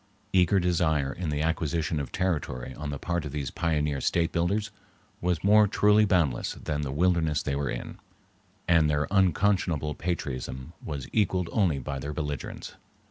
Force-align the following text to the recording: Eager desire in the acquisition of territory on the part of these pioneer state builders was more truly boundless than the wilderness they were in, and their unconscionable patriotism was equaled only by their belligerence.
Eager 0.33 0.59
desire 0.59 1.13
in 1.13 1.29
the 1.29 1.43
acquisition 1.43 1.99
of 1.99 2.11
territory 2.11 2.73
on 2.73 2.89
the 2.89 2.97
part 2.97 3.23
of 3.23 3.31
these 3.31 3.51
pioneer 3.51 4.01
state 4.01 4.31
builders 4.31 4.71
was 5.21 5.43
more 5.43 5.67
truly 5.67 6.05
boundless 6.05 6.53
than 6.53 6.81
the 6.81 6.91
wilderness 6.91 7.43
they 7.43 7.55
were 7.55 7.69
in, 7.69 7.99
and 8.67 8.89
their 8.89 9.07
unconscionable 9.13 9.93
patriotism 9.93 10.73
was 10.83 11.07
equaled 11.13 11.49
only 11.51 11.77
by 11.77 11.99
their 11.99 12.13
belligerence. 12.13 12.73